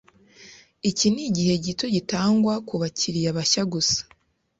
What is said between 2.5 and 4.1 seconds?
kubakiriya bashya gusa.